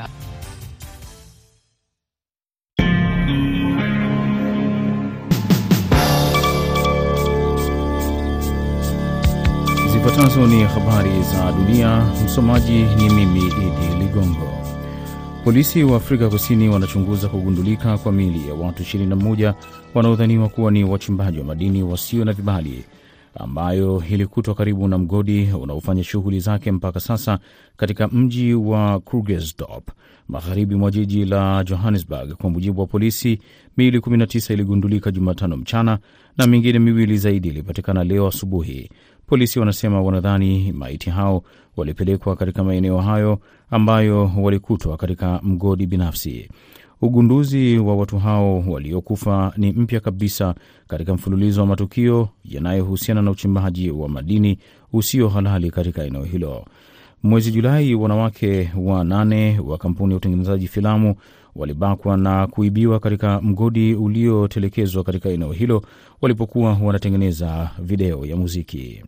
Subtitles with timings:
[0.00, 0.30] Amerika.
[9.92, 12.06] Zifuatazo ni habari za dunia.
[12.24, 14.48] Msomaji ni mimi Idi Ligongo.
[15.44, 19.54] Polisi wa Afrika Kusini wanachunguza kugundulika kwa mili ya watu 21
[19.94, 22.84] wanaodhaniwa kuwa ni wachimbaji wa madini wasio na vibali
[23.34, 27.38] ambayo ilikutwa karibu na mgodi unaofanya shughuli zake mpaka sasa
[27.76, 29.90] katika mji wa Krugersdorp
[30.28, 32.32] magharibi mwa jiji la Johannesburg.
[32.34, 33.40] Kwa mujibu wa polisi,
[33.76, 35.98] miili 19 iligundulika Jumatano mchana
[36.38, 38.90] na mingine miwili zaidi ilipatikana leo asubuhi.
[39.26, 41.42] Polisi wanasema wanadhani maiti hao
[41.76, 43.38] walipelekwa katika maeneo hayo
[43.70, 46.48] ambayo walikutwa katika mgodi binafsi.
[47.02, 50.54] Ugunduzi wa watu hao waliokufa ni mpya kabisa
[50.88, 54.58] katika mfululizo wa matukio yanayohusiana na uchimbaji wa madini
[54.92, 56.64] usio halali katika eneo hilo.
[57.22, 61.14] Mwezi Julai, wanawake wanane wa kampuni ya utengenezaji filamu
[61.56, 65.82] walibakwa na kuibiwa katika mgodi uliotelekezwa katika eneo hilo
[66.20, 69.02] walipokuwa wanatengeneza video ya muziki.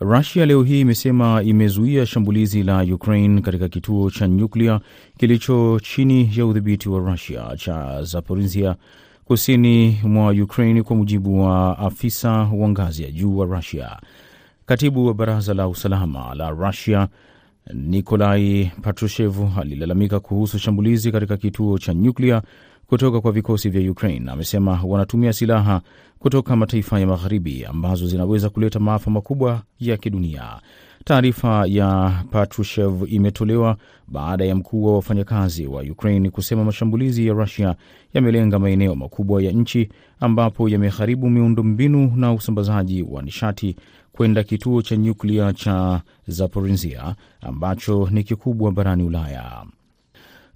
[0.00, 4.80] Rusia leo hii imesema imezuia shambulizi la Ukraine katika kituo cha nyuklia
[5.18, 8.76] kilicho chini ya udhibiti wa Rusia cha Zaporizhia
[9.24, 13.96] kusini mwa Ukraine, kwa mujibu wa afisa wa ngazi ya juu wa Rusia.
[14.66, 17.08] Katibu wa baraza la usalama la Rusia
[17.74, 22.42] Nikolai Patrushev alilalamika kuhusu shambulizi katika kituo cha nyuklia
[22.86, 24.30] kutoka kwa vikosi vya Ukraine.
[24.30, 25.80] Amesema wanatumia silaha
[26.18, 30.60] kutoka mataifa ya magharibi ambazo zinaweza kuleta maafa makubwa ya kidunia.
[31.04, 33.76] Taarifa ya Patrushev imetolewa
[34.08, 37.74] baada ya mkuu wa wafanyakazi wa Ukraine kusema mashambulizi ya Rusia
[38.14, 39.88] yamelenga maeneo makubwa ya nchi
[40.20, 43.76] ambapo yameharibu miundombinu na usambazaji wa nishati
[44.12, 49.66] kwenda kituo cha nyuklia cha Zaporizhia ambacho ni kikubwa barani Ulaya.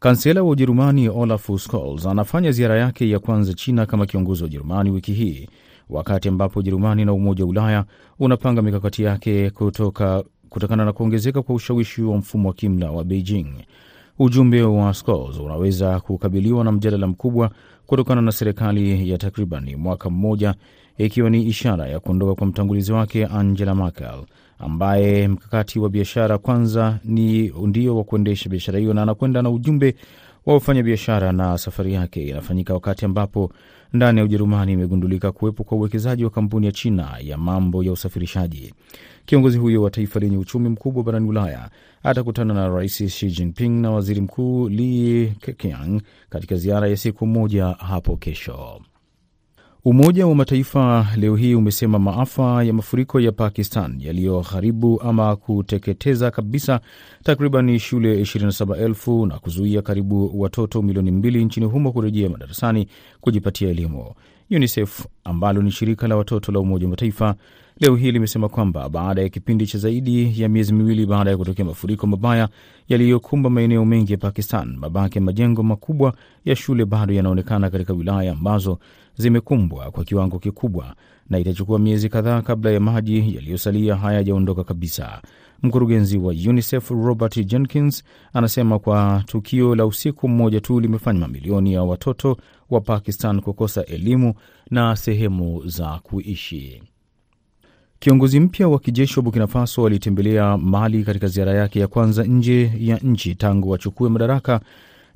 [0.00, 4.90] Kansela wa Ujerumani Olaf Scholz anafanya ziara yake ya kwanza China kama kiongozi wa Ujerumani
[4.90, 5.48] wiki hii,
[5.90, 7.84] wakati ambapo Ujerumani na Umoja wa Ulaya
[8.20, 13.46] unapanga mikakati yake kutoka kutokana na kuongezeka kwa ushawishi wa mfumo wa kimla wa Beijing.
[14.18, 17.50] Ujumbe wa Scholz unaweza kukabiliwa na mjadala mkubwa
[17.86, 20.54] kutokana na serikali ya takriban mwaka mmoja,
[20.98, 24.24] ikiwa ni ishara ya kuondoka kwa mtangulizi wake Angela Merkel
[24.60, 29.94] ambaye mkakati wa biashara kwanza ni ndio wa kuendesha biashara hiyo, na anakwenda na ujumbe
[30.46, 33.52] wa wafanyabiashara, na safari yake inafanyika wakati ambapo
[33.92, 38.74] ndani ya Ujerumani imegundulika kuwepo kwa uwekezaji wa kampuni ya China ya mambo ya usafirishaji.
[39.26, 41.70] Kiongozi huyo wa taifa lenye uchumi mkubwa barani Ulaya
[42.02, 46.00] atakutana na Rais Xi Jinping na Waziri Mkuu Li Keqiang
[46.30, 48.80] katika ziara ya siku moja hapo kesho.
[49.84, 56.80] Umoja wa Mataifa leo hii umesema maafa ya mafuriko ya Pakistan yaliyoharibu ama kuteketeza kabisa
[57.24, 62.88] takriban shule 27,000 na kuzuia karibu watoto milioni mbili nchini humo kurejea madarasani
[63.20, 64.04] kujipatia elimu.
[64.50, 67.34] UNICEF ambalo ni shirika la watoto la Umoja wa Mataifa
[67.80, 71.64] leo hii limesema kwamba baada ya kipindi cha zaidi ya miezi miwili baada ya kutokea
[71.64, 72.48] mafuriko mabaya
[72.88, 76.14] yaliyokumba maeneo mengi ya Pakistan, mabaki ya majengo makubwa
[76.44, 78.78] ya shule bado yanaonekana katika wilaya ambazo
[79.16, 80.94] zimekumbwa kwa kiwango kikubwa,
[81.30, 85.22] na itachukua miezi kadhaa kabla ya maji yaliyosalia hayajaondoka kabisa.
[85.62, 91.82] Mkurugenzi wa UNICEF Robert Jenkins anasema kwa tukio la usiku mmoja tu limefanya mamilioni ya
[91.82, 92.36] watoto
[92.70, 94.34] wa Pakistan kukosa elimu
[94.70, 96.82] na sehemu za kuishi.
[98.02, 102.72] Kiongozi mpya wa kijeshi wa Burkina Faso alitembelea Mali katika ziara yake ya kwanza nje
[102.78, 104.60] ya nchi tangu achukue madaraka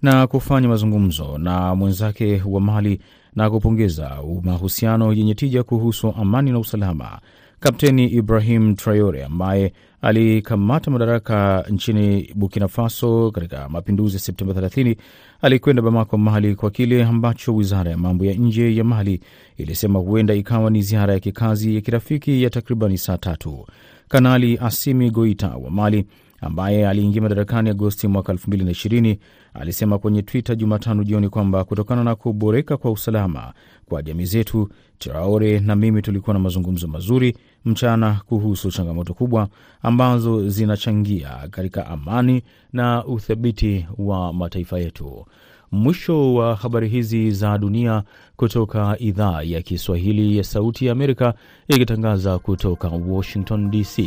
[0.02, 3.00] na kufanya mazungumzo na mwenzake wa Mali
[3.36, 7.18] na kupongeza mahusiano yenye tija kuhusu amani na usalama.
[7.60, 9.72] Kapteni Ibrahim Traore ambaye
[10.02, 14.96] alikamata madaraka nchini Burkina Faso katika mapinduzi ya Septemba 30
[15.42, 19.20] alikwenda Bamako, Mali, kwa kile ambacho wizara ya mambo ya nje ya Mali
[19.56, 23.66] ilisema huenda ikawa ni ziara ya kikazi ya kirafiki ya takribani saa tatu.
[24.08, 26.06] Kanali Asimi Goita wa Mali
[26.44, 29.16] ambaye aliingia madarakani Agosti mwaka 2020
[29.54, 33.52] alisema kwenye Twitter Jumatano jioni kwamba kutokana na kuboreka kwa usalama
[33.88, 34.68] kwa jamii zetu,
[34.98, 39.48] Traore na mimi tulikuwa na mazungumzo mazuri mchana kuhusu changamoto kubwa
[39.82, 42.42] ambazo zinachangia katika amani
[42.72, 45.26] na uthabiti wa mataifa yetu.
[45.72, 48.02] Mwisho wa habari hizi za dunia
[48.36, 51.34] kutoka idhaa ya Kiswahili ya Sauti ya Amerika
[51.68, 54.02] ikitangaza kutoka Washington DC.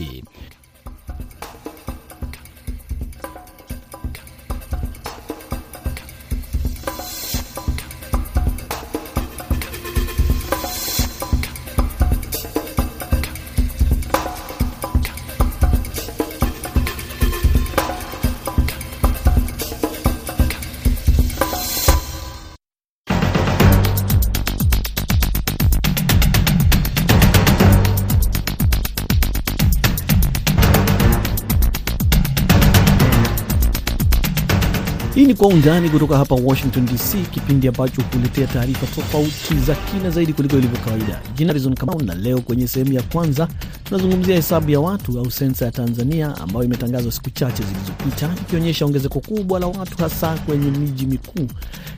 [35.27, 40.33] Ni Kwa Undani kutoka hapa Washington DC, kipindi ambacho hukuletea taarifa tofauti za kina zaidi
[40.33, 41.21] kuliko ilivyo kawaida.
[41.35, 43.47] Jina Arizon Kamau, na leo kwenye sehemu ya kwanza
[43.83, 49.19] tunazungumzia hesabu ya watu au sensa ya Tanzania ambayo imetangazwa siku chache zilizopita, ikionyesha ongezeko
[49.19, 51.47] kubwa la watu hasa kwenye miji mikuu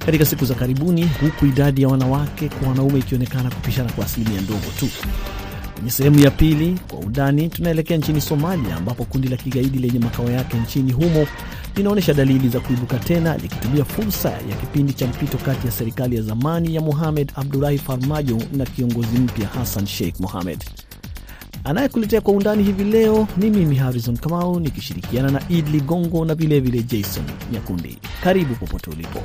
[0.06, 4.66] katika siku za karibuni, huku idadi ya wanawake kwa wanaume ikionekana kupishana kwa asilimia ndogo
[4.80, 4.88] tu.
[5.80, 10.31] Kwenye sehemu ya pili kwa undani, tunaelekea nchini Somalia ambapo kundi la kigaidi lenye makao
[10.31, 11.28] yake nchini humo
[11.80, 16.22] linaonyesha dalili za kuibuka tena likitumia fursa ya kipindi cha mpito kati ya serikali ya
[16.22, 20.64] zamani ya Mohamed Abdullahi Farmajo na kiongozi mpya Hassan Sheikh Mohamed.
[21.64, 26.84] Anayekuletea kwa undani hivi leo ni mimi Harrison Kamau nikishirikiana na Id Ligongo na vilevile
[26.84, 27.98] Jason Nyakundi.
[28.24, 29.20] Karibu popote ulipo.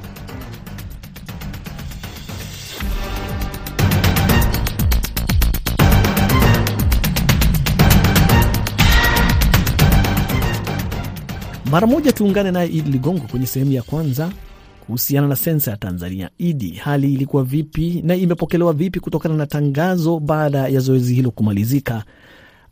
[11.74, 14.32] Mara moja tuungane naye Idi Ligongo kwenye sehemu ya kwanza
[14.86, 16.30] kuhusiana na sensa ya Tanzania.
[16.38, 22.04] Idi, hali ilikuwa vipi na imepokelewa vipi kutokana na tangazo baada ya zoezi hilo kumalizika,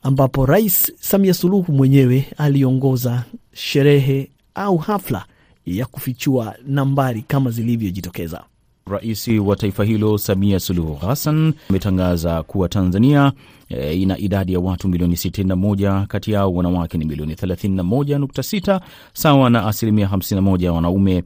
[0.02, 5.24] ambapo Rais Samia Suluhu mwenyewe aliongoza sherehe au hafla
[5.66, 8.44] ya kufichua nambari kama zilivyojitokeza?
[8.86, 13.32] Rais wa taifa hilo Samia Suluhu Hassan ametangaza kuwa Tanzania
[13.68, 18.80] e, ina idadi ya watu milioni 61, kati yao wanawake ni milioni 31.6
[19.12, 21.24] sawa na asilimia 51 ya wanaume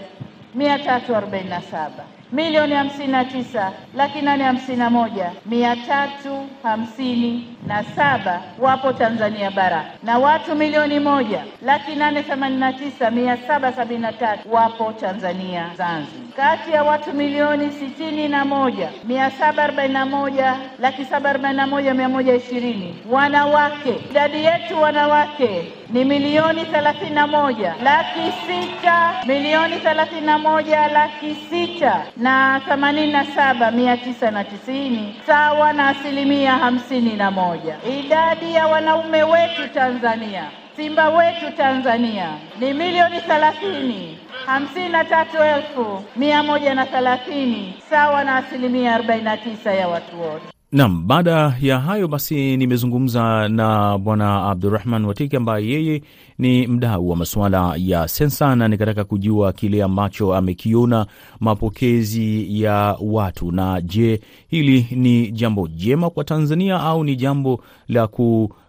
[0.55, 5.75] mia tatu arobaini na saba milioni hamsini na tisa laki nane hamsini na moja mia
[5.75, 12.73] tatu hamsini na saba wapo Tanzania bara na watu milioni moja laki nane themanini na
[12.73, 16.21] tisa mia saba sabini na tatu wapo Tanzania Zanzibar.
[16.35, 21.57] Kati ya watu milioni sitini na moja mia saba arobaini na moja laki saba arobaini
[21.57, 23.95] na moja mia moja ishirini wanawake.
[24.11, 31.35] Idadi yetu wanawake ni milioni thelathini na moja laki sita milioni thelathini na moja laki
[31.49, 37.75] sita na themanini na saba mia tisa na tisini sawa na asilimia hamsini na moja.
[37.99, 46.03] Idadi ya wanaume wetu Tanzania, simba wetu Tanzania ni milioni thelathini hamsini na tatu elfu
[46.15, 50.45] mia moja na thelathini sawa na asilimia arobaini na tisa ya watu wote.
[50.73, 56.01] Naam, baada ya hayo basi nimezungumza na Bwana Abdurahman Watiki ambaye yeye
[56.37, 61.05] ni mdau wa masuala ya sensa na nikataka kujua kile ambacho amekiona
[61.39, 68.07] mapokezi ya watu, na je, hili ni jambo jema kwa Tanzania au ni jambo la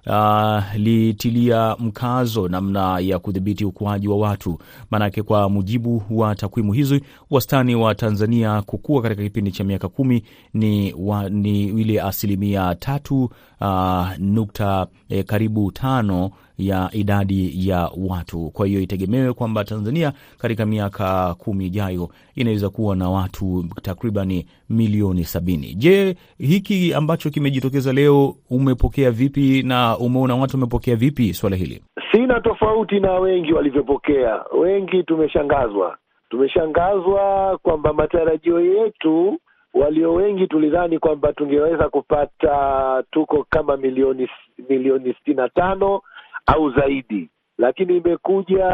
[0.04, 4.58] kulitilia mkazo namna ya kudhibiti ukuaji wa watu?
[4.90, 10.22] Maanake kwa mujibu wa takwimu hizi, wastani wa Tanzania kukua katika kipindi cha miaka kumi
[10.54, 13.30] ni, wa, ni ile asilimia tatu
[13.60, 16.30] uh, nukta eh, karibu tano
[16.68, 18.50] ya idadi ya watu.
[18.50, 25.24] Kwa hiyo itegemewe kwamba Tanzania katika miaka kumi ijayo inaweza kuwa na watu takribani milioni
[25.24, 25.74] sabini.
[25.74, 31.82] Je, hiki ambacho kimejitokeza leo umepokea vipi na umeona watu wamepokea vipi swala hili?
[32.12, 34.40] Sina tofauti na wengi walivyopokea.
[34.60, 35.96] Wengi tumeshangazwa,
[36.30, 39.38] tumeshangazwa kwamba matarajio yetu
[39.74, 44.28] walio wengi tulidhani kwamba tungeweza kupata tuko kama milioni
[44.68, 46.00] milioni sitini na tano
[46.46, 48.66] au zaidi, lakini imekuja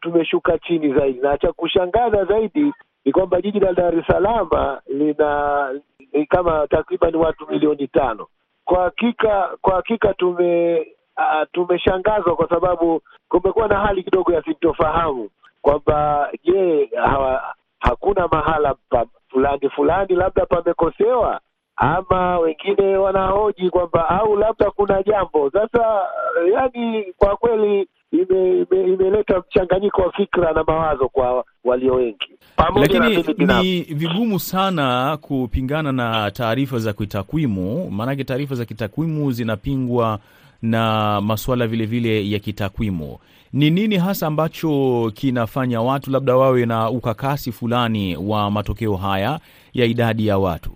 [0.00, 2.72] tumeshuka chini zaidi, na cha kushangaza zaidi
[3.04, 4.48] ni kwamba jiji la Dar es Salaam
[4.86, 5.70] lina
[6.12, 8.26] ni kama takriban watu milioni tano.
[8.64, 10.78] Kwa hakika kwa hakika tume
[11.16, 15.30] uh, tumeshangazwa kwa sababu kumekuwa na hali kidogo ya sintofahamu
[15.62, 21.40] kwamba je, hawa hakuna mahala pa fulani fulani labda pamekosewa
[21.78, 26.00] ama wengine wanahoji kwamba au labda kuna jambo sasa.
[26.54, 32.38] Yani kwa kweli imeleta ime, ime mchanganyiko wa fikra na mawazo kwa walio wengi,
[32.74, 40.18] lakini ni vigumu sana kupingana na taarifa za kitakwimu, maanake taarifa za kitakwimu zinapingwa
[40.62, 43.18] na masuala vilevile vile ya kitakwimu.
[43.52, 49.40] Ni nini hasa ambacho kinafanya watu labda wawe na ukakasi fulani wa matokeo haya
[49.74, 50.70] ya idadi ya watu?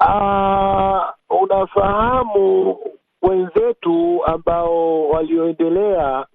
[0.00, 1.02] Uh,
[1.42, 2.78] unafahamu
[3.22, 6.26] wenzetu ambao walioendelea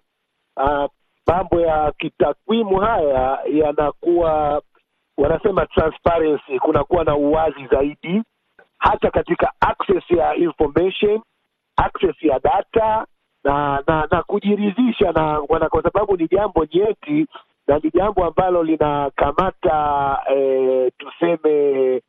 [1.28, 4.62] mambo uh, ya kitakwimu haya yanakuwa
[5.18, 8.24] wanasema transparency, kunakuwa na uwazi zaidi.
[8.78, 11.22] Hata katika access ya information,
[11.78, 13.06] access ya data
[13.44, 17.28] na na, na kujiridhisha na kwa sababu ni jambo nyeti
[17.68, 22.02] na ni jambo ambalo linakamata eh, tuseme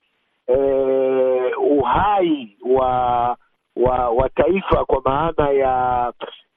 [0.46, 3.36] eh, uhai wa
[3.76, 6.12] wa wa taifa kwa maana ya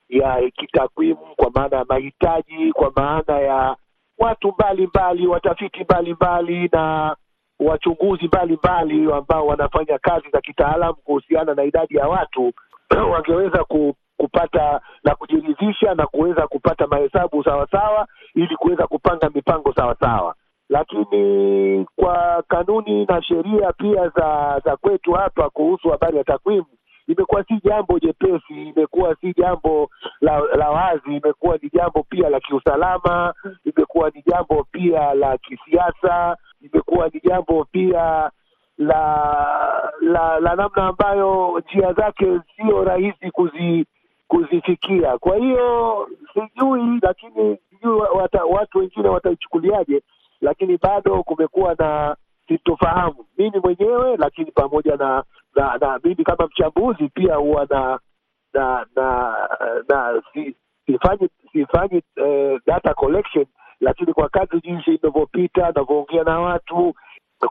[0.10, 3.75] ya kitakwimu, kwa maana ya mahitaji, kwa maana ya
[4.17, 7.15] watu mbalimbali, watafiti mbalimbali na
[7.60, 12.51] wachunguzi mbalimbali ambao wanafanya kazi za kitaalamu kuhusiana na idadi ya watu
[13.13, 20.36] wangeweza ku, kupata na kujiridhisha na kuweza kupata mahesabu sawasawa ili kuweza kupanga mipango sawasawa.
[20.70, 26.66] Lakini kwa kanuni na sheria pia za za kwetu hapa kuhusu habari ya takwimu
[27.08, 29.90] imekuwa si jambo jepesi, imekuwa si jambo
[30.22, 33.34] la, la wazi, imekuwa ni jambo pia la kiusalama,
[33.66, 38.32] imekuwa ni jambo pia la kisiasa, imekuwa ni jambo pia
[38.78, 43.86] la la, la namna ambayo njia zake sio rahisi kuzi
[44.28, 45.18] kuzifikia.
[45.18, 48.02] Kwa hiyo sijui, lakini sijui
[48.52, 50.02] watu wengine wataichukuliaje,
[50.41, 52.15] lakini bado kumekuwa na
[52.48, 53.25] sintofahamu.
[53.38, 55.24] Mimi mwenyewe, lakini pamoja na
[55.55, 58.00] na, na mimi kama mchambuzi pia huwa na
[58.53, 59.36] na na,
[59.89, 60.55] na si,
[60.86, 63.46] sifanyi sifanyi eh, data collection,
[63.81, 66.93] lakini kwa kazi jinsi inavyopita navyoongea na watu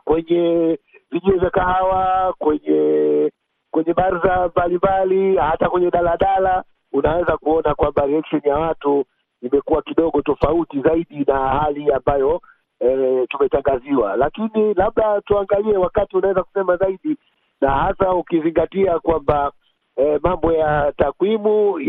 [0.03, 0.79] kwenye
[1.11, 3.31] vijio vya kahawa, kwenye
[3.71, 9.05] kwenye barza mbalimbali, hata kwenye daladala, unaweza kuona kwamba reaction ya watu
[9.41, 12.41] imekuwa kidogo tofauti zaidi na hali ambayo
[12.79, 14.15] e, tumetangaziwa.
[14.15, 17.17] Lakini labda tuangalie wakati unaweza kusema zaidi,
[17.61, 19.51] na hasa ukizingatia kwamba
[19.95, 21.79] e, mambo ya takwimu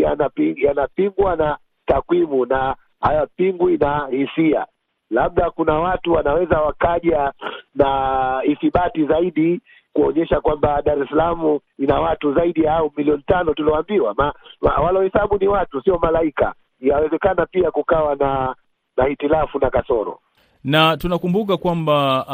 [0.56, 4.66] yanapingwa na takwimu na hayapingwi na hisia.
[5.10, 7.32] Labda kuna watu wanaweza wakaja
[7.74, 9.60] na ithibati zaidi
[9.92, 14.34] kuonyesha kwamba Dar es Salaam ina watu zaidi ya au milioni tano tulioambiwa.
[14.60, 16.54] Walohesabu ni watu, sio malaika.
[16.80, 18.54] Yawezekana pia kukawa na
[18.96, 20.18] na hitilafu na kasoro
[20.64, 22.24] na tunakumbuka kwamba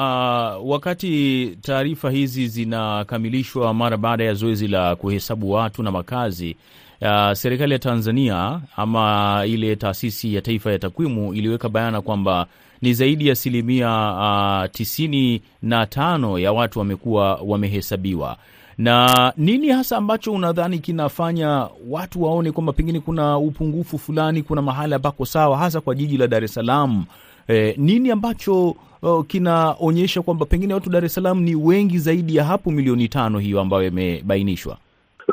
[0.60, 6.56] uh, wakati taarifa hizi zinakamilishwa mara baada ya zoezi la kuhesabu watu na makazi
[7.02, 12.46] uh, serikali ya Tanzania ama ile taasisi ya taifa ya takwimu iliweka bayana kwamba
[12.82, 18.36] ni zaidi ya asilimia uh, tisini na tano ya watu wamekuwa wamehesabiwa.
[18.78, 24.94] na nini hasa ambacho unadhani kinafanya watu waone kwamba pengine kuna upungufu fulani, kuna mahali
[24.94, 27.04] ambako sawa, hasa kwa jiji la Dar es Salaam?
[27.48, 32.44] E, nini ambacho uh, kinaonyesha kwamba pengine watu Dar es Salaam ni wengi zaidi ya
[32.44, 34.76] hapo milioni tano hiyo ambayo imebainishwa?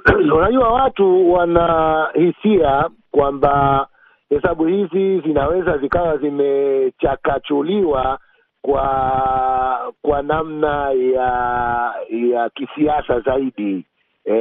[0.38, 3.88] Unajua, watu wana hisia kwamba
[4.30, 8.20] hesabu hizi zinaweza zikawa zimechakachuliwa
[8.62, 11.94] kwa kwa namna ya
[12.34, 13.86] ya kisiasa zaidi.
[14.26, 14.34] E,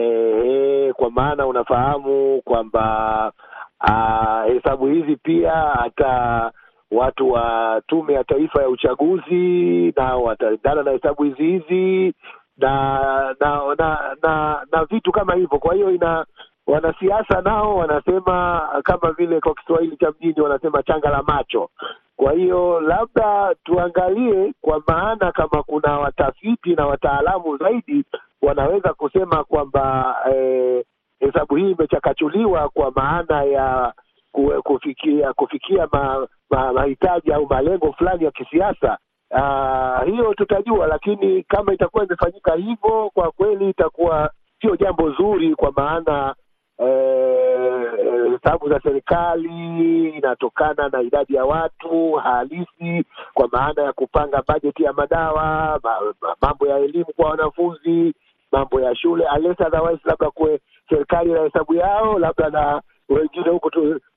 [0.47, 3.33] e, kwa maana unafahamu kwamba
[4.47, 6.53] hesabu hizi pia hata
[6.93, 12.15] watu wa Tume ya Taifa ya Uchaguzi nao wataendana na hesabu hizi hizi
[12.59, 15.59] na na na na, na vitu kama hivyo.
[15.59, 16.27] Kwa hiyo ina
[16.67, 21.71] wanasiasa nao wanasema kama vile kwa Kiswahili cha mjini wanasema changa la macho.
[22.17, 28.05] Kwa hiyo labda tuangalie, kwa maana kama kuna watafiti na wataalamu zaidi
[28.43, 30.17] wanaweza kusema kwamba
[31.21, 33.93] hesabu eh, hii imechakachuliwa kwa maana ya
[34.63, 38.99] kufikia kufikia ma, ma, mahitaji au malengo fulani ya kisiasa.
[39.31, 45.73] Uh, hiyo tutajua, lakini kama itakuwa imefanyika hivyo, kwa kweli itakuwa sio jambo zuri, kwa
[45.77, 46.35] maana
[48.33, 54.83] hesabu eh, za serikali inatokana na idadi ya watu halisi, kwa maana ya kupanga bajeti
[54.83, 55.81] ya madawa,
[56.43, 58.15] mambo ya elimu kwa wanafunzi,
[58.53, 62.83] mambo ya shule, unless otherwise, labda kuwe serikali na hesabu yao, labda na
[63.13, 63.71] wengine huko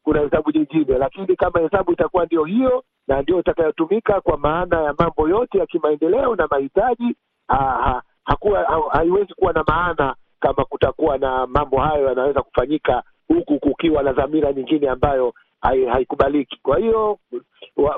[0.03, 4.93] kuna hesabu nyingine, lakini kama hesabu itakuwa ndio hiyo na ndio itakayotumika kwa maana ya
[4.99, 7.15] mambo yote ya kimaendeleo na mahitaji,
[8.25, 14.13] hakuwa haiwezi kuwa na maana kama kutakuwa na mambo hayo yanaweza kufanyika huku kukiwa na
[14.13, 15.33] dhamira nyingine ambayo
[15.91, 16.59] haikubaliki.
[16.63, 17.19] Kwa hiyo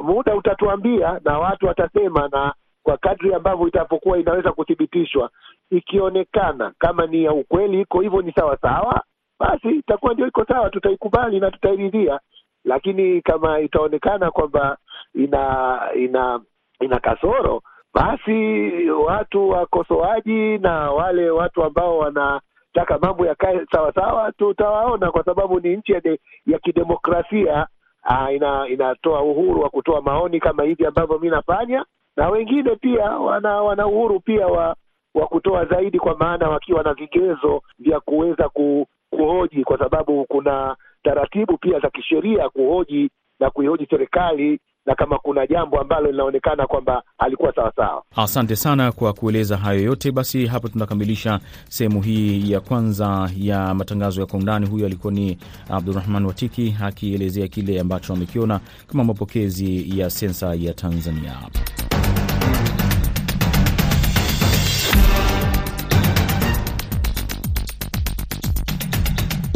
[0.03, 5.29] muda utatuambia na watu watasema, na kwa kadri ambavyo itapokuwa inaweza kuthibitishwa,
[5.71, 9.03] ikionekana kama ni ya ukweli, iko hivyo, ni sawa sawa,
[9.39, 12.19] basi itakuwa ndio iko sawa, tutaikubali na tutairidhia.
[12.65, 14.77] Lakini kama itaonekana kwamba
[15.15, 16.39] ina ina
[16.81, 17.61] ina kasoro
[17.93, 25.59] basi watu wakosoaji na wale watu ambao wanataka mambo yakae sawa sawa, tutawaona kwa sababu
[25.59, 27.67] ni nchi ya, de, ya kidemokrasia.
[28.09, 31.85] Aa, ina, inatoa uhuru wa kutoa maoni kama hivi ambavyo mi nafanya,
[32.17, 34.75] na wengine pia wana wana uhuru pia wa
[35.15, 40.75] wa kutoa zaidi, kwa maana wakiwa na vigezo vya kuweza ku, kuhoji, kwa sababu kuna
[41.03, 47.03] taratibu pia za kisheria kuhoji na kuihoji serikali na kama kuna jambo ambalo linaonekana kwamba
[47.17, 48.03] halikuwa sawasawa.
[48.15, 50.11] Asante sana kwa kueleza hayo yote.
[50.11, 51.39] Basi hapa tunakamilisha
[51.69, 54.65] sehemu hii ya kwanza ya matangazo ya kwa undani.
[54.67, 55.37] Huyo alikuwa ni
[55.69, 61.33] Abdurahman Watiki akielezea kile ambacho amekiona kama mapokezi ya sensa ya Tanzania.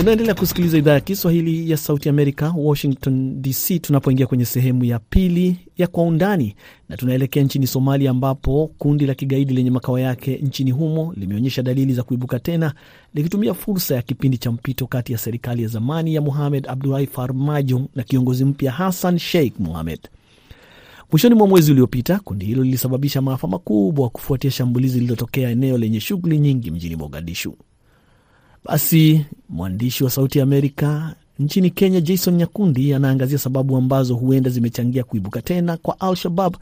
[0.01, 5.57] Unaendelea kusikiliza idhaa ya Kiswahili ya Sauti Amerika, Washington DC, tunapoingia kwenye sehemu ya pili
[5.77, 6.55] ya Kwa Undani,
[6.89, 11.93] na tunaelekea nchini Somalia, ambapo kundi la kigaidi lenye makao yake nchini humo limeonyesha dalili
[11.93, 12.73] za kuibuka tena,
[13.13, 17.81] likitumia fursa ya kipindi cha mpito kati ya serikali ya zamani ya Mohamed Abdullahi Farmajo
[17.95, 19.99] na kiongozi mpya Hassan Sheikh Mohamed.
[21.11, 26.39] Mwishoni mwa mwezi uliopita, kundi hilo lilisababisha maafa makubwa kufuatia shambulizi lililotokea eneo lenye shughuli
[26.39, 27.55] nyingi mjini Mogadishu.
[28.65, 35.03] Basi mwandishi wa Sauti ya Amerika nchini Kenya, Jason Nyakundi, anaangazia sababu ambazo huenda zimechangia
[35.03, 36.55] kuibuka tena kwa Al-Shabab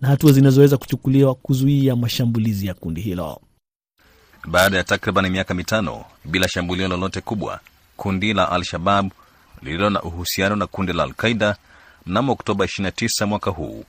[0.00, 3.40] na hatua zinazoweza kuchukuliwa kuzuia mashambulizi ya kundi hilo.
[4.48, 7.60] Baada ya takriban miaka mitano bila shambulio lolote kubwa,
[7.96, 9.10] kundi la Al-Shabab
[9.62, 11.56] lililo na uhusiano na kundi la Al-Qaida
[12.06, 13.84] mnamo Oktoba 29 mwaka huu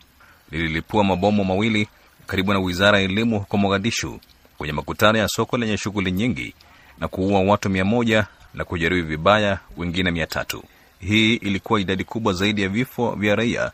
[0.51, 1.87] lililipua mabomu mawili
[2.27, 4.19] karibu na wizara ya elimu huko Mogadishu,
[4.57, 6.53] kwenye makutano ya soko lenye shughuli nyingi
[6.99, 10.63] na kuua watu mia moja na kujeruhi vibaya wengine mia tatu.
[10.99, 13.71] Hii ilikuwa idadi kubwa zaidi ya vifo vya raia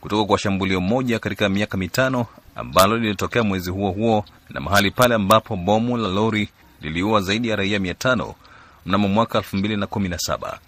[0.00, 5.14] kutoka kwa shambulio moja katika miaka mitano ambalo lilitokea mwezi huo huo na mahali pale
[5.14, 6.48] ambapo bomu la lori
[6.80, 8.34] liliua zaidi ya raia mia tano
[8.86, 10.58] mnamo mwaka elfu mbili na kumi na saba.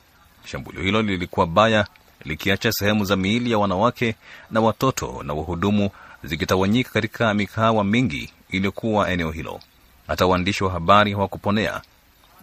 [0.44, 1.86] Shambulio hilo lilikuwa baya,
[2.24, 4.14] likiacha sehemu za miili ya wanawake
[4.50, 5.90] na watoto na wahudumu
[6.24, 9.60] zikitawanyika katika mikahawa mingi iliyokuwa eneo hilo.
[10.06, 11.80] Hata waandishi wa habari hawakuponea.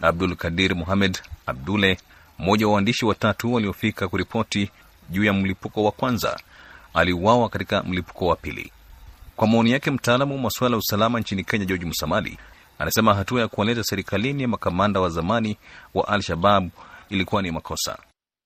[0.02, 1.96] Abdul Kadir Muhamed Abdule,
[2.38, 4.70] mmoja wa waandishi watatu waliofika kuripoti
[5.10, 6.40] juu ya mlipuko wa kwanza,
[6.94, 8.72] aliuawa katika mlipuko wa pili.
[9.36, 12.38] Kwa maoni yake, mtaalamu wa masuala ya usalama nchini Kenya George Musamali
[12.78, 15.56] anasema hatua ya kuwaleta serikalini ya makamanda wa zamani
[15.94, 16.68] wa Al-Shabab
[17.10, 17.98] ilikuwa ni makosa.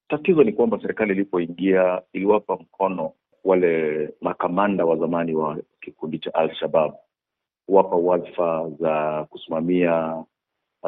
[0.09, 3.12] Tatizo ni kwamba serikali ilipoingia iliwapa mkono
[3.44, 6.92] wale makamanda wa zamani wa kikundi cha Al-Shabab
[7.68, 10.24] kuwapa wadhifa za kusimamia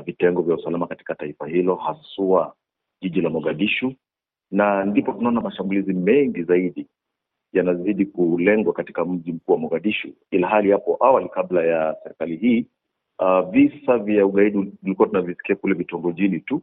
[0.04, 2.54] vitengo vya usalama katika taifa hilo, haswa
[3.02, 3.94] jiji la Mogadishu,
[4.50, 6.86] na ndipo tunaona mashambulizi mengi zaidi
[7.52, 12.66] yanazidi kulengwa katika mji mkuu wa Mogadishu, ila hali hapo awali kabla ya serikali hii
[13.18, 16.62] uh, visa vya ugaidi vilikuwa tunavisikia kule vitongojini tu,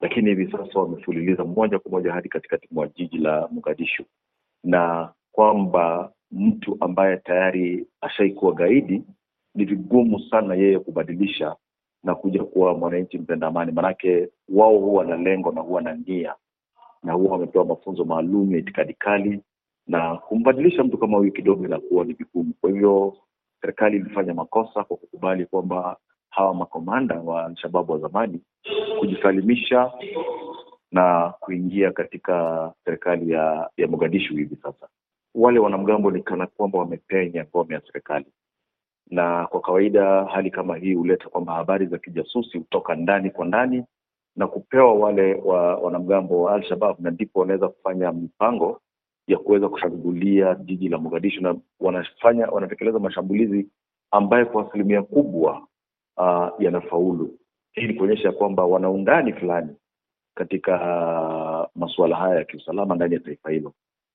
[0.00, 4.04] lakini hivi sasa wamefululiza moja kwa moja hadi katikati mwa jiji la Mogadishu,
[4.64, 9.02] na kwamba mtu ambaye tayari ashaikuwa gaidi
[9.54, 11.56] ni vigumu sana yeye kubadilisha
[12.04, 16.34] na kuja kuwa mwananchi mpenda amani, manake wao huwa na lengo na huwa na nia
[17.02, 19.40] na huwa wamepewa mafunzo maalum ya itikadi kali,
[19.86, 22.52] na kumbadilisha mtu kama huyu kidogo inakuwa ni vigumu.
[22.60, 23.16] Kwa hivyo
[23.60, 25.96] serikali ilifanya makosa kwa kukubali kwamba
[26.30, 28.40] hawa makomanda wa Alshababu wa zamani
[28.98, 29.92] kujisalimisha
[30.92, 34.88] na kuingia katika serikali ya ya Mogadishu hivi sasa.
[35.34, 38.26] Wale wanamgambo ni kana kwamba wamepenya ngome ya serikali,
[39.10, 43.84] na kwa kawaida hali kama hii huleta kwamba habari za kijasusi hutoka ndani kwa ndani
[44.36, 48.80] na kupewa wale wa wanamgambo wa Al-Shabab, na ndipo wanaweza kufanya mipango
[49.26, 53.68] ya kuweza kushambulia jiji la Mogadishu, na wanafanya wanatekeleza mashambulizi
[54.10, 55.66] ambayo kwa asilimia kubwa
[56.16, 57.38] uh, yanafaulu.
[57.72, 59.76] Hii ni kuonyesha kwamba wana undani fulani
[60.34, 60.74] katika
[61.74, 63.72] uh, masuala haya ya kiusalama ndani ya taifa hilo,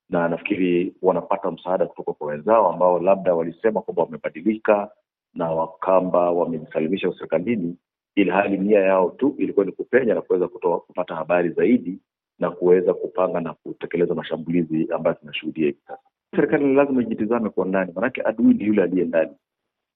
[0.09, 4.91] na nafikiri wanapata msaada kutoka kwa wenzao ambao labda walisema kwamba wamebadilika
[5.33, 7.77] na wakamba wamejisalimisha serikalini,
[8.15, 11.99] ili hali nia yao tu ilikuwa ni kupenya na kuweza kutoa kupata habari zaidi
[12.39, 15.99] na kuweza kupanga na kutekeleza mashambulizi ambayo tunashuhudia hivi sasa.
[16.35, 19.31] Serikali lazima ijitizame kwa ndani, maanake adui ni yule aliye ndani,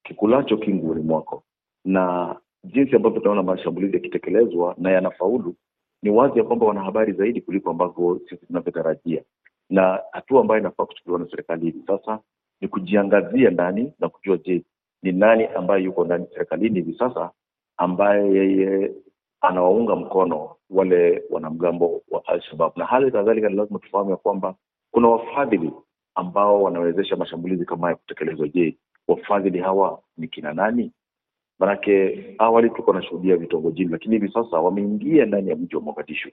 [0.04, 1.44] kikulacho kinguoni mwako.
[1.86, 5.56] Na jinsi ambavyo tunaona mashambulizi yakitekelezwa na yanafaulu,
[6.04, 9.24] ni wazi ya kwamba wana habari zaidi kuliko ambavyo sisi tunavyotarajia,
[9.70, 12.20] na hatua ambayo inafaa kuchukuliwa na serikali hivi sasa
[12.62, 14.64] ni kujiangazia ndani na kujua, je,
[15.04, 17.32] ni nani ambaye yuko ndani serikalini hivi sasa
[17.78, 18.92] ambaye yeye
[19.42, 24.56] anawaunga mkono wale wanamgambo wa Al-Shabab, na hali kadhalika ni lazima tufahamu ya kwamba
[24.92, 25.72] kuna wafadhili
[26.16, 28.48] ambao wanawezesha mashambulizi kama haya kutekelezwa.
[28.48, 28.78] Je,
[29.08, 30.92] wafadhili hawa ni kina nani?
[31.60, 36.30] Manake awali tulikuwa nashuhudia vitongojini, lakini hivi sasa wameingia ndani ya mji wa Mogadishu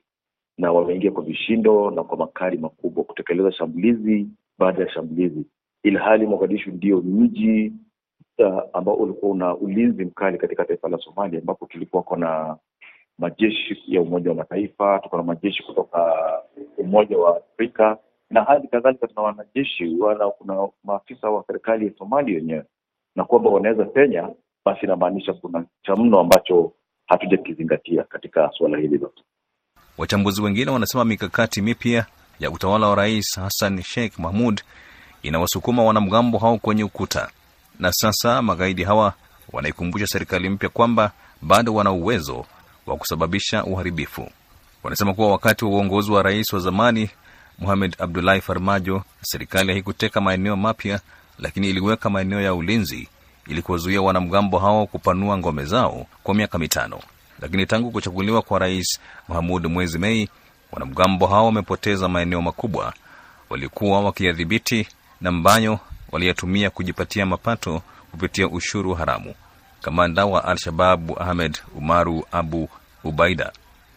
[0.65, 4.27] na wameingia kwa vishindo na kwa makali makubwa kutekeleza shambulizi
[4.59, 5.47] baada ya shambulizi,
[5.83, 7.73] ilhali Mogadishu ndio mji
[8.39, 12.57] uh, ambao ulikuwa una ulinzi mkali katika taifa la Somalia, ambapo tulikuwa na
[13.19, 16.13] majeshi ya Umoja wa Mataifa, tuko na majeshi kutoka
[16.79, 17.99] Umoja wa Afrika
[18.31, 22.65] na hali kadhalika tuna wanajeshi wala kuna maafisa wa serikali ya Somalia wenyewe,
[23.17, 24.29] na kwamba wanaweza penya,
[24.65, 26.73] basi inamaanisha kuna cha mno ambacho
[27.07, 29.23] hatujakizingatia katika suala hili lote.
[29.99, 32.07] Wachambuzi wengine wanasema mikakati mipya
[32.41, 34.61] ya utawala wa Rais Hassan Sheikh Mahmud
[35.23, 37.31] inawasukuma wanamgambo hao kwenye ukuta,
[37.79, 39.13] na sasa magaidi hawa
[39.53, 42.47] wanaikumbusha serikali mpya kwamba bado wana uwezo
[42.87, 44.31] wa kusababisha uharibifu.
[44.83, 47.11] Wanasema kuwa wakati wa uongozi wa rais wa zamani
[47.59, 51.01] Mohamed Abdullahi Farmajo, serikali haikuteka maeneo mapya,
[51.39, 53.09] lakini iliweka maeneo ya ulinzi
[53.47, 57.01] ili kuwazuia wanamgambo hao kupanua ngome zao kwa miaka mitano.
[57.41, 60.29] Lakini tangu kuchaguliwa kwa rais Mahamud mwezi Mei,
[60.73, 62.93] wanamgambo hao wamepoteza maeneo makubwa
[63.51, 64.89] walikuwa wakiyadhibiti
[65.21, 65.79] na mbayo
[66.13, 69.35] waliyatumia kujipatia mapato kupitia ushuru haramu.
[69.81, 72.69] Kamanda wa Al-Shababu Ahmed Umaru Abu
[73.05, 73.53] Ubaida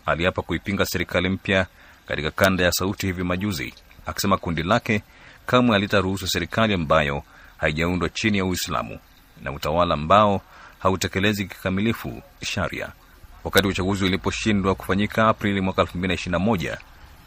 [0.06, 1.66] aliapa kuipinga serikali mpya
[2.08, 3.74] katika kanda ya Sauti hivi majuzi,
[4.06, 5.02] akisema kundi lake
[5.46, 7.24] kamwe halitaruhusu serikali ambayo
[7.58, 9.00] haijaundwa chini ya Uislamu
[9.44, 10.42] na utawala ambao
[10.80, 12.90] hautekelezi kikamilifu sharia.
[13.48, 16.78] Wakati uchaguzi uliposhindwa kufanyika Aprili mwaka 2021,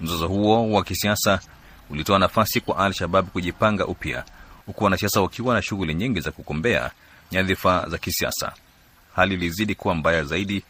[0.00, 1.40] mzozo huo wa kisiasa
[1.90, 4.24] ulitoa nafasi kwa Al-Shabab kujipanga upya,
[4.66, 6.90] huku wanasiasa wakiwa na shughuli nyingi za kugombea
[7.32, 8.52] nyadhifa za kisiasa.
[9.16, 10.62] Hali ilizidi kuwa mbaya zaidi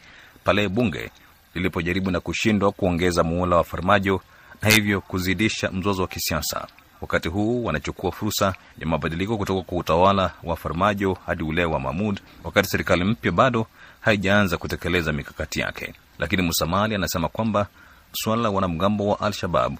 [0.43, 1.11] pale bunge
[1.55, 4.21] lilipojaribu na kushindwa kuongeza muhula wa Farmajo
[4.61, 6.67] na hivyo kuzidisha mzozo wa kisiasa.
[7.01, 12.19] Wakati huu wanachukua fursa ya mabadiliko kutoka kwa utawala wa Farmajo hadi ule wa Mahmud,
[12.43, 13.67] wakati serikali mpya bado
[14.01, 15.93] haijaanza kutekeleza mikakati yake.
[16.19, 17.67] Lakini Musamali anasema kwamba
[18.11, 19.73] suala la wanamgambo wa Al-Shabab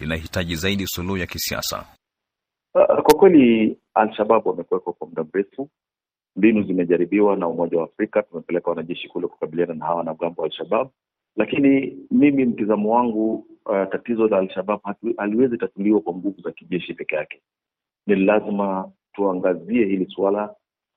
[0.00, 1.84] linahitaji zaidi suluhu ya kisiasa.
[2.74, 5.68] Uh, kwa kweli Al-Shabab wamekuwekwa kwa muda mrefu.
[6.36, 10.88] Mbinu zimejaribiwa na Umoja wa Afrika, tumepeleka wanajeshi kule kukabiliana na hawa wanamgambo wa Al-Shabab,
[11.36, 13.34] lakini mimi mtizamo wangu
[13.66, 14.80] uh, tatizo la Al-Shabab
[15.16, 17.42] haliwezi tatuliwa kwa nguvu za kijeshi peke yake.
[18.06, 20.54] Ni lazima tuangazie hili suala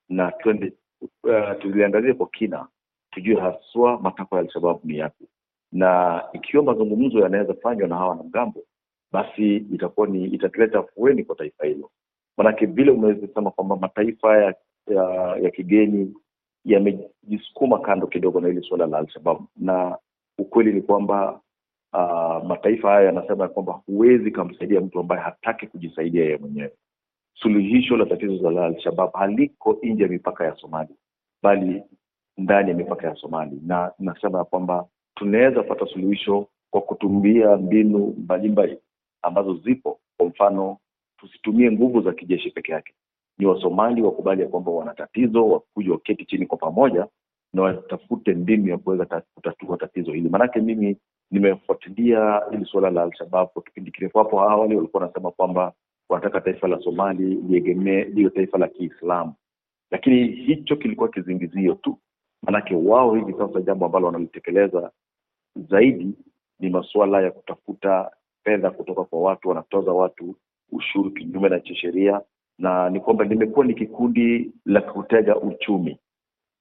[0.10, 0.74] na twende
[1.24, 2.68] uh, tuliangazie kwa kina,
[3.12, 5.26] tujue haswa matakwa ya Al-Shabab ni yapi,
[5.72, 8.64] na ikiwa mazungumzo yanaweza fanywa na hawa wanamgambo
[9.14, 11.92] basi itakuwa ni itatuleta afueni kwa taifa hilo.
[12.38, 14.56] manake vile umeweza kwamba mataifa ya,
[14.88, 16.14] ya ya kigeni
[16.66, 19.98] yamejisukuma kando kidogo na hili suala la Alshabab, na
[20.38, 21.42] ukweli ni kwamba
[21.94, 26.74] uh, mataifa haya yanasema ya kwamba huwezi kamsaidia mtu ambaye hataki kujisaidia yeye mwenyewe.
[27.44, 30.96] Suluhisho la tatizo la Alshabab haliko nje ya mipaka ya Somali,
[31.44, 31.84] bali
[32.38, 38.14] ndani ya mipaka ya Somali, na nasema ya kwamba tunaweza pata suluhisho kwa kutumia mbinu
[38.18, 38.78] mbalimbali
[39.22, 40.00] ambazo zipo.
[40.18, 40.78] Kwa mfano,
[41.18, 42.94] tusitumie nguvu za kijeshi peke yake.
[43.38, 47.08] Ni Wasomali wakubali ya kwamba wana tatizo, wakuja waketi chini kwa pamoja
[47.54, 50.30] na watafute mbinu ya kuweza kutatua tatizo hili.
[50.30, 50.98] Maanake mimi
[51.32, 54.18] nimefuatilia hili suala la Alshabab kwa kipindi kirefu.
[54.18, 55.74] Hapo awali walikuwa wanasema kwamba
[56.14, 59.34] wanataka taifa la Somali liegemee liwe taifa la Kiislamu,
[59.92, 62.00] lakini hicho kilikuwa kizingizio tu,
[62.42, 64.92] maanake wao hivi sasa jambo ambalo wanalitekeleza
[65.70, 66.14] zaidi
[66.60, 68.12] ni masuala ya kutafuta
[68.44, 70.36] fedha kutoka kwa watu, wanatoza watu
[70.72, 72.22] ushuru kinyume na cha sheria,
[72.60, 75.98] na ni kwamba limekuwa ni kikundi la kutega uchumi.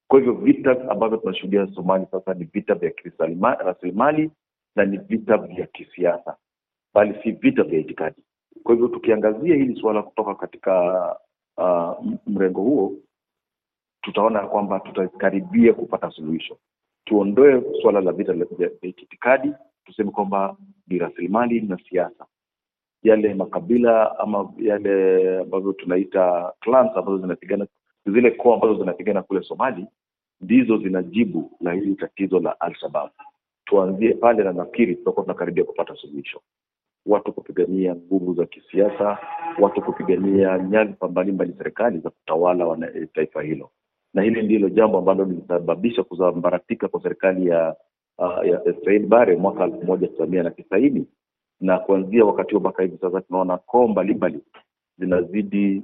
[0.09, 2.93] Kwa hivyo vita ambavyo tunashuhudia Somali sasa ni vita vya
[3.59, 4.31] rasilimali
[4.77, 6.37] na ni vita vya kisiasa,
[6.95, 8.23] bali si vita vya itikadi.
[8.63, 11.17] Kwa hivyo tukiangazia hili suala kutoka katika
[11.57, 12.93] uh, mrengo huo,
[14.03, 16.59] tutaona kwamba tutakaribia kupata suluhisho.
[17.05, 19.53] Tuondoe suala la vita vya vya itikadi,
[19.85, 20.57] tuseme kwamba
[20.89, 22.27] ni rasilimali na siasa.
[23.03, 27.67] Yale makabila ama yale ambazo tunaita clans ambazo zinapigana,
[28.07, 29.87] zile koo ambazo zinapigana kule Somali
[30.41, 33.11] ndizo zinajibu la hili tatizo la Al-Shabab.
[33.65, 36.41] Tuanzie pale, na nafikiri tutakuwa tunakaribia kupata suluhisho.
[37.07, 39.19] Watu kupigania nguvu za kisiasa,
[39.61, 43.71] watu kupigania nyadhifa mbalimbali serikali za kutawala wana, taifa hilo,
[44.15, 47.77] na hili ndilo jambo ambalo lilisababisha kusambaratika kwa serikali ya
[48.19, 51.07] uh, ya Said Barre mwaka elfu moja tisa mia na tisaini.
[51.61, 54.41] Na kuanzia wakati huo mpaka hivi sasa tunaona koo mbalimbali
[54.99, 55.83] zinazidi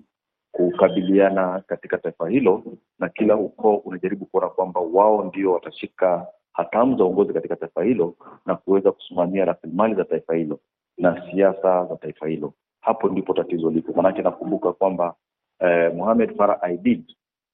[0.52, 2.62] kukabiliana katika taifa hilo,
[2.98, 8.14] na kila ukoo unajaribu kuona kwamba wao ndio watashika hatamu za uongozi katika taifa hilo
[8.46, 10.60] na kuweza kusimamia rasilimali za taifa hilo
[10.98, 12.52] na siasa za taifa hilo.
[12.80, 15.14] Hapo ndipo tatizo lipo, maanake nakumbuka kwamba
[15.60, 17.04] eh, Mohamed Farah Aidid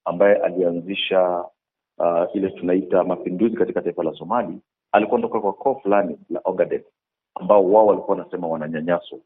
[0.04, 1.44] ambaye alianzisha
[1.98, 4.58] uh, ile tunaita mapinduzi katika taifa la Somali
[4.92, 6.82] alikuwa anatoka kwa koo fulani la Ogaden
[7.34, 9.18] ambao wao walikuwa wanasema wananyanyaswa,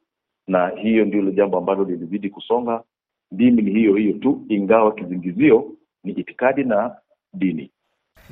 [0.46, 2.82] na hiyo ndilo jambo ambalo lilizidi kusonga.
[3.30, 5.72] Dini ni hiyo hiyo tu, ingawa kizingizio
[6.04, 6.96] ni itikadi na
[7.32, 7.70] dini.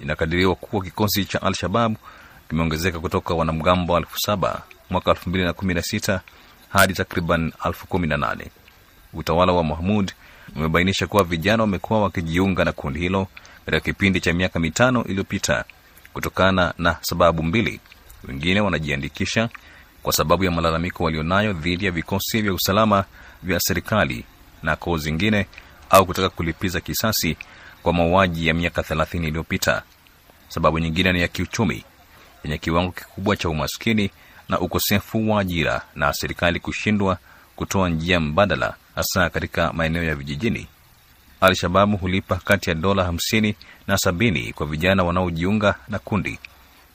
[0.03, 1.95] Inakadiriwa kuwa kikosi cha Al-Shabab
[2.49, 6.21] kimeongezeka kutoka wanamgambo elfu saba mwaka elfu mbili na kumi na sita
[6.69, 8.51] hadi takriban elfu kumi na nane.
[9.13, 10.13] Utawala wa Mahmud
[10.57, 13.27] umebainisha kuwa vijana wamekuwa wakijiunga na kundi hilo
[13.65, 15.65] katika kipindi cha miaka mitano iliyopita
[16.13, 17.81] kutokana na sababu mbili.
[18.29, 19.49] Wengine wanajiandikisha
[20.03, 23.05] kwa sababu ya malalamiko walionayo dhidi ya vikosi vya usalama
[23.43, 24.25] vya serikali
[24.63, 25.47] na koo zingine,
[25.91, 27.37] au kutaka kulipiza kisasi
[27.83, 29.83] kwa mauaji ya miaka thelathini iliyopita.
[30.49, 31.85] Sababu nyingine ni ya kiuchumi
[32.45, 34.11] yenye kiwango kikubwa cha umaskini
[34.49, 37.19] na ukosefu wa ajira na serikali kushindwa
[37.57, 40.67] kutoa njia mbadala, hasa katika maeneo ya vijijini.
[41.41, 43.55] Al-Shababu hulipa kati ya dola hamsini
[43.87, 46.39] na sabini kwa vijana wanaojiunga na kundi,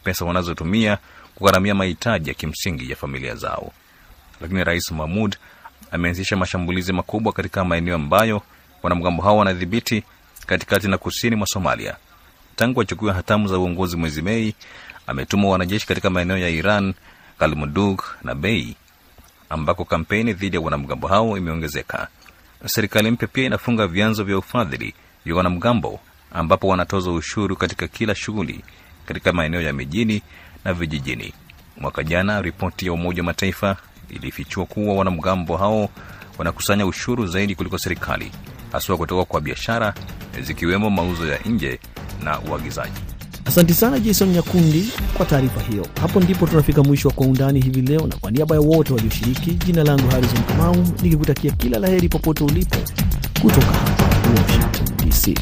[0.04, 0.98] pesa wanazotumia
[1.36, 3.72] kugharamia mahitaji ya kimsingi ya familia zao.
[4.42, 5.36] Lakini Rais Mahmud
[5.92, 8.42] ameanzisha mashambulizi makubwa katika maeneo ambayo
[8.84, 10.04] wanamgambo hao wanadhibiti
[10.46, 11.96] katikati na kusini mwa Somalia.
[12.56, 14.56] Tangu achukua hatamu za uongozi mwezi Mei,
[15.08, 16.94] ametuma wanajeshi katika maeneo ya Iran,
[17.42, 18.76] Galmudug na Bei
[19.50, 22.08] ambako kampeni dhidi ya wanamgambo hao imeongezeka.
[22.66, 24.94] Serikali mpya pia inafunga vyanzo vya ufadhili
[25.26, 26.00] vya wanamgambo
[26.32, 28.64] ambapo wanatoza ushuru katika kila shughuli
[29.06, 30.22] katika maeneo ya mijini
[30.66, 31.34] na vijijini.
[31.78, 33.78] Mwaka jana, ripoti ya Umoja wa Mataifa
[34.10, 35.90] ilifichua kuwa wanamgambo hao
[36.38, 38.32] wanakusanya ushuru zaidi kuliko serikali,
[38.72, 39.94] haswa kutoka kwa biashara
[40.42, 41.80] zikiwemo mauzo ya nje
[42.24, 43.11] na uagizaji.
[43.52, 45.86] Asante sana Jason Nyakundi kwa taarifa hiyo.
[46.02, 49.52] Hapo ndipo tunafika mwisho wa Kwa Undani hivi leo, na kwa niaba ya wote walioshiriki,
[49.52, 52.76] jina langu Harrison Kamau nikikutakia kila la heri popote ulipo
[53.42, 55.40] kutoka hapa Washington DC.